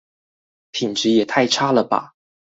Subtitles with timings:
[0.71, 2.15] 品質也太差了吧